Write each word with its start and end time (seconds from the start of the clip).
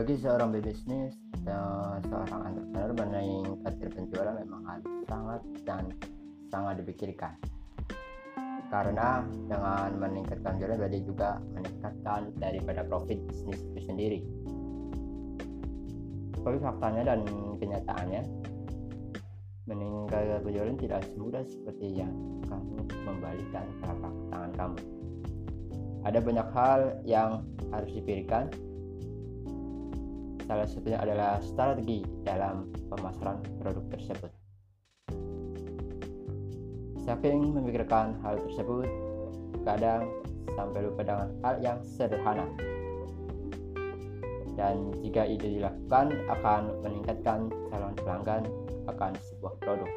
Bagi 0.00 0.16
seorang 0.16 0.48
pebisnis 0.48 1.12
dan 1.44 2.00
seorang 2.08 2.40
entrepreneur 2.48 3.04
meningkatkan 3.04 3.92
penjualan 3.92 4.32
memang 4.32 4.62
sangat 5.04 5.44
dan 5.68 5.92
sangat 6.48 6.80
dipikirkan. 6.80 7.36
Karena 8.72 9.20
dengan 9.44 10.00
meningkatkan 10.00 10.56
penjualan 10.56 10.80
berarti 10.80 11.00
juga 11.04 11.36
meningkatkan 11.52 12.32
daripada 12.40 12.80
profit 12.88 13.20
bisnis 13.28 13.60
itu 13.60 13.80
sendiri. 13.84 14.24
Tapi 16.48 16.56
faktanya 16.64 17.12
dan 17.12 17.20
kenyataannya, 17.60 18.22
meningkatkan 19.68 20.40
penjualan 20.40 20.76
tidak 20.80 21.04
semudah 21.12 21.44
seperti 21.44 22.00
yang 22.00 22.12
kamu 22.48 22.88
membalikan 23.04 23.68
telapak 23.84 24.12
tangan 24.32 24.52
kamu. 24.56 24.80
Ada 26.08 26.18
banyak 26.24 26.48
hal 26.56 26.80
yang 27.04 27.44
harus 27.68 27.92
dipikirkan 27.92 28.48
Salah 30.50 30.66
satunya 30.66 30.98
adalah 30.98 31.38
strategi 31.38 32.02
dalam 32.26 32.74
pemasaran 32.90 33.38
produk 33.62 33.86
tersebut. 33.94 34.30
Saking 37.06 37.54
memikirkan 37.54 38.18
hal 38.26 38.34
tersebut, 38.42 38.90
kadang 39.62 40.10
sampai 40.58 40.90
lupa 40.90 41.06
dengan 41.06 41.30
hal 41.46 41.54
yang 41.62 41.78
sederhana. 41.86 42.50
Dan 44.58 44.90
jika 44.98 45.22
itu 45.30 45.62
dilakukan 45.62 46.18
akan 46.26 46.82
meningkatkan 46.82 47.46
calon 47.70 47.94
pelanggan 48.02 48.42
akan 48.90 49.14
sebuah 49.30 49.54
produk. 49.62 49.90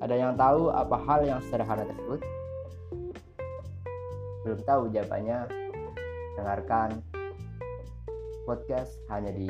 Ada 0.00 0.16
yang 0.16 0.32
tahu 0.40 0.72
apa 0.72 0.96
hal 1.04 1.28
yang 1.28 1.44
sederhana 1.44 1.84
tersebut? 1.84 2.24
Belum 4.48 4.60
tahu 4.64 4.88
jawabannya? 4.88 5.44
Dengarkan 6.40 7.17
podcast 8.48 8.96
hanya 9.12 9.28
di, 9.28 9.44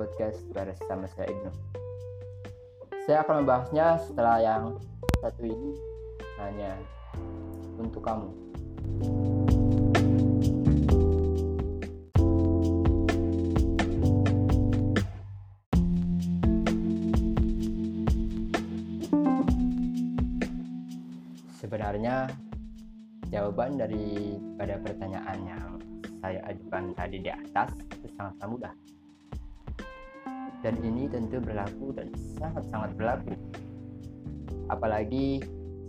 podcast 0.00 0.40
bersama 0.56 1.04
saya 1.12 1.28
Ibnu. 1.28 1.52
Saya 3.04 3.20
akan 3.20 3.44
membahasnya 3.44 4.00
setelah 4.00 4.40
yang 4.40 4.80
satu 5.20 5.44
ini 5.44 5.76
hanya 6.40 6.72
untuk 7.76 8.00
kamu. 8.00 8.32
Sebenarnya 21.60 22.24
jawaban 23.28 23.76
dari 23.76 24.40
pada 24.56 24.80
pertanyaan 24.80 25.38
yang 25.44 25.89
saya 26.20 26.40
ajukan 26.52 26.92
tadi 26.92 27.16
di 27.24 27.30
atas 27.32 27.72
itu 27.96 28.08
sangat 28.14 28.36
mudah. 28.44 28.74
Dan 30.60 30.76
ini 30.84 31.08
tentu 31.08 31.40
berlaku 31.40 31.96
dan 31.96 32.12
sangat-sangat 32.36 32.92
berlaku. 32.94 33.32
Apalagi 34.68 35.40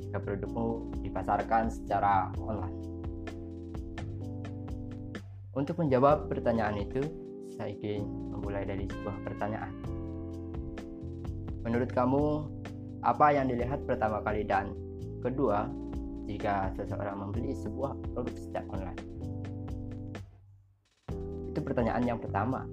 jika 0.07 0.19
produkmu 0.23 0.91
dipasarkan 1.03 1.71
secara 1.71 2.31
online. 2.39 2.79
Untuk 5.51 5.75
menjawab 5.79 6.31
pertanyaan 6.31 6.79
itu, 6.79 7.03
saya 7.59 7.75
ingin 7.75 8.07
memulai 8.31 8.63
dari 8.63 8.87
sebuah 8.87 9.19
pertanyaan. 9.27 9.75
Menurut 11.67 11.91
kamu, 11.91 12.47
apa 13.03 13.35
yang 13.35 13.51
dilihat 13.51 13.83
pertama 13.83 14.23
kali 14.23 14.47
dan 14.47 14.71
kedua 15.19 15.67
jika 16.25 16.71
seseorang 16.79 17.19
membeli 17.19 17.51
sebuah 17.51 17.93
produk 18.15 18.35
secara 18.39 18.67
online? 18.71 19.30
Pertanyaan 21.71 22.03
yang 22.03 22.19
pertama. 22.19 22.67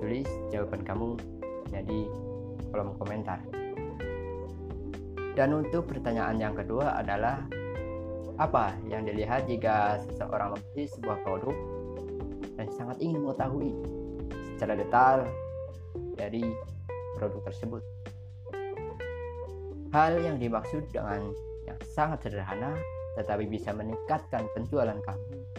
Tulis 0.00 0.24
jawaban 0.48 0.80
kamu 0.80 1.20
di 1.84 2.08
kolom 2.72 2.96
komentar. 2.96 3.36
Dan 5.36 5.52
untuk 5.52 5.92
pertanyaan 5.92 6.40
yang 6.40 6.56
kedua 6.56 6.96
adalah 6.96 7.44
apa 8.40 8.72
yang 8.88 9.04
dilihat 9.04 9.44
jika 9.44 10.00
seseorang 10.08 10.56
membeli 10.56 10.88
sebuah 10.88 11.20
produk 11.20 11.56
dan 12.56 12.72
sangat 12.72 12.96
ingin 13.04 13.20
mengetahui 13.28 13.76
secara 14.56 14.72
detail 14.72 15.28
dari 16.16 16.48
produk 17.20 17.44
tersebut. 17.44 17.84
Hal 19.92 20.16
yang 20.16 20.40
dimaksud 20.40 20.88
dengan 20.88 21.28
yang 21.68 21.76
sangat 21.92 22.24
sederhana 22.24 22.72
tetapi 23.20 23.44
bisa 23.44 23.76
meningkatkan 23.76 24.48
penjualan 24.56 24.96
kamu 24.96 25.51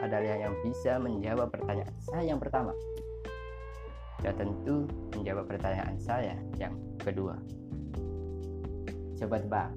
adalah 0.00 0.36
yang 0.36 0.54
bisa 0.60 1.00
menjawab 1.00 1.48
pertanyaan 1.48 1.96
saya 2.04 2.22
yang 2.28 2.40
pertama. 2.40 2.72
Dan 4.20 4.34
tentu 4.36 4.88
menjawab 5.16 5.44
pertanyaan 5.48 5.96
saya 6.00 6.34
yang 6.60 6.76
kedua. 7.00 7.36
Coba 9.16 9.36
tebak. 9.40 9.70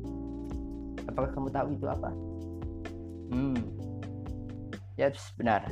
Apakah 1.08 1.30
kamu 1.32 1.50
tahu 1.52 1.68
itu 1.76 1.86
apa? 1.88 2.12
Hmm. 3.32 3.60
Ya, 5.00 5.12
benar. 5.40 5.64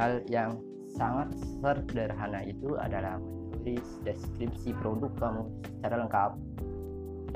Hal 0.00 0.24
yang 0.32 0.56
sangat 0.96 1.28
sederhana 1.60 2.40
itu 2.44 2.76
adalah 2.80 3.20
menulis 3.60 4.00
deskripsi 4.08 4.72
produk 4.80 5.12
kamu 5.20 5.44
secara 5.68 5.94
lengkap 6.00 6.32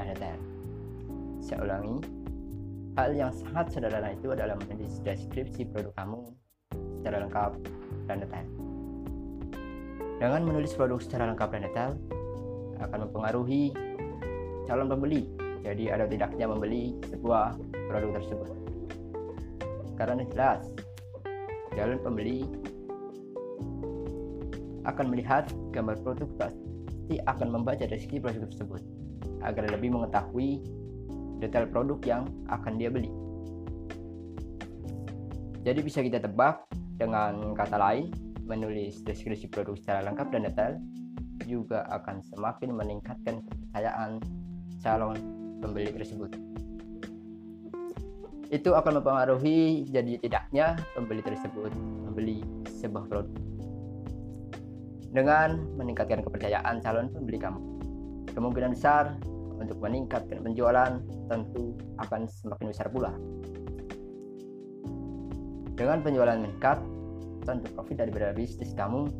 dan 0.01 0.07
detail. 0.17 0.41
Saya 1.45 1.59
ulangi, 1.61 1.97
Hal 2.94 3.10
yang 3.10 3.34
sangat 3.34 3.75
sederhana 3.75 4.15
itu 4.15 4.31
adalah 4.31 4.55
menulis 4.55 5.03
deskripsi 5.03 5.66
produk 5.66 5.91
kamu 5.99 6.31
secara 7.03 7.27
lengkap 7.27 7.50
dan 8.06 8.22
detail. 8.22 8.47
Dengan 10.22 10.47
menulis 10.47 10.78
produk 10.78 11.03
secara 11.03 11.27
lengkap 11.34 11.49
dan 11.59 11.62
detail 11.66 11.93
akan 12.78 13.10
mempengaruhi 13.10 13.75
calon 14.71 14.87
pembeli. 14.87 15.27
Jadi 15.66 15.91
ada 15.91 16.06
tidaknya 16.06 16.47
membeli 16.47 16.94
sebuah 17.10 17.59
produk 17.91 18.10
tersebut. 18.22 18.50
Karena 19.99 20.22
jelas 20.31 20.62
calon 21.75 21.99
pembeli 21.99 22.47
akan 24.87 25.06
melihat 25.10 25.50
gambar 25.75 25.99
produk 25.99 26.31
pasti 26.38 27.19
akan 27.27 27.59
membaca 27.59 27.91
deskripsi 27.91 28.22
produk 28.22 28.47
tersebut 28.54 28.87
agar 29.43 29.66
lebih 29.66 29.91
mengetahui 29.99 30.62
detail 31.43 31.67
produk 31.71 31.99
yang 32.05 32.22
akan 32.50 32.78
dia 32.78 32.91
beli. 32.93 33.11
Jadi 35.65 35.81
bisa 35.81 36.05
kita 36.05 36.21
tebak 36.21 36.69
dengan 37.00 37.56
kata 37.56 37.81
lain, 37.81 38.12
menulis 38.45 39.00
deskripsi 39.00 39.49
produk 39.49 39.75
secara 39.81 40.05
lengkap 40.05 40.28
dan 40.28 40.43
detail 40.45 40.75
juga 41.49 41.89
akan 41.91 42.21
semakin 42.21 42.71
meningkatkan 42.77 43.41
kepercayaan 43.43 44.21
calon 44.84 45.19
pembeli 45.65 45.91
tersebut. 45.91 46.31
Itu 48.53 48.77
akan 48.77 49.01
mempengaruhi 49.01 49.89
jadi 49.89 50.21
tidaknya 50.21 50.78
pembeli 50.95 51.25
tersebut 51.25 51.72
membeli 51.75 52.45
sebuah 52.69 53.09
produk. 53.09 53.37
Dengan 55.15 55.59
meningkatkan 55.78 56.22
kepercayaan 56.27 56.83
calon 56.84 57.09
pembeli 57.09 57.39
kamu, 57.41 57.61
kemungkinan 58.37 58.77
besar 58.77 59.16
untuk 59.59 59.78
meningkatkan 59.81 60.42
penjualan 60.42 60.98
tentu 61.31 61.78
akan 62.03 62.26
semakin 62.26 62.66
besar 62.70 62.88
pula. 62.91 63.12
Dengan 65.75 65.98
penjualan 66.06 66.38
meningkat, 66.38 66.78
tentu 67.42 67.66
profit 67.75 67.98
dari 67.98 68.10
bisnis 68.34 68.70
kamu 68.78 69.10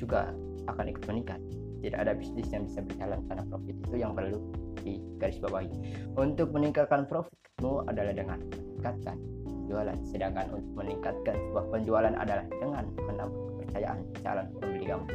juga 0.00 0.32
akan 0.66 0.84
ikut 0.88 1.04
meningkat. 1.08 1.40
Tidak 1.84 1.98
ada 2.00 2.16
bisnis 2.16 2.48
yang 2.50 2.64
bisa 2.64 2.80
berjalan 2.80 3.20
tanpa 3.28 3.44
profit 3.52 3.76
itu 3.76 3.96
yang 4.00 4.16
perlu 4.16 4.40
digarisbawahi. 4.80 5.70
Untuk 6.16 6.50
meningkatkan 6.56 7.04
profitmu 7.04 7.84
adalah 7.84 8.16
dengan 8.16 8.40
meningkatkan 8.48 9.16
penjualan, 9.44 9.98
sedangkan 10.08 10.46
untuk 10.56 10.72
meningkatkan 10.78 11.34
sebuah 11.36 11.64
penjualan 11.68 12.14
adalah 12.16 12.46
dengan 12.48 12.84
menambah 12.96 13.42
kepercayaan 13.60 13.98
calon 14.24 14.46
pembeli 14.56 14.86
kamu. 14.88 15.06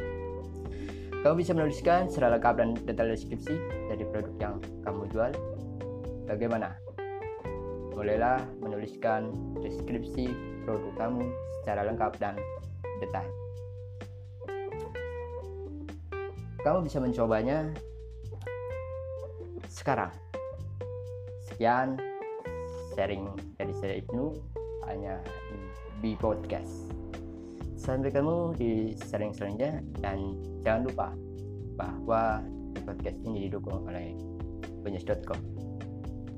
Kamu 1.22 1.38
bisa 1.38 1.54
menuliskan 1.54 2.10
secara 2.10 2.34
lengkap 2.34 2.54
dan 2.58 2.74
detail 2.82 3.14
deskripsi 3.14 3.54
dari 3.86 4.02
produk 4.10 4.34
yang 4.42 4.54
kamu 4.82 5.06
jual. 5.14 5.30
Bagaimana? 6.26 6.74
Mulailah 7.94 8.42
menuliskan 8.58 9.30
deskripsi 9.62 10.34
produk 10.66 10.90
kamu 10.98 11.22
secara 11.62 11.86
lengkap 11.86 12.18
dan 12.18 12.34
detail. 12.98 13.30
Kamu 16.66 16.82
bisa 16.82 16.98
mencobanya 16.98 17.70
sekarang. 19.70 20.10
Sekian 21.46 22.02
sharing 22.98 23.30
dari 23.62 23.74
saya 23.78 24.02
Ibnu 24.02 24.34
hanya 24.90 25.22
di 25.22 25.58
B 26.02 26.18
Podcast. 26.18 26.90
Sampai 27.82 28.14
ketemu 28.14 28.54
di 28.54 28.94
sharing 28.94 29.34
selanjutnya 29.34 29.82
dan 29.98 30.38
jangan 30.62 30.82
lupa 30.86 31.08
bahwa 31.74 32.38
podcast 32.86 33.18
ini 33.26 33.50
didukung 33.50 33.82
oleh 33.90 34.14
punyas.com. 34.86 35.38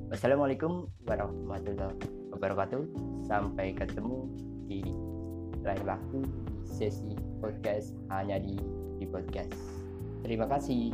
Wassalamualaikum 0.09 0.89
warahmatullahi 1.05 1.93
wabarakatuh. 2.33 2.81
Sampai 3.29 3.77
ketemu 3.77 4.25
di 4.65 4.81
lain 5.61 5.85
waktu 5.85 6.25
sesi 6.65 7.13
podcast 7.37 7.93
hanya 8.09 8.41
di 8.41 8.57
di 8.97 9.05
podcast 9.05 9.53
terima 10.25 10.49
kasih 10.49 10.89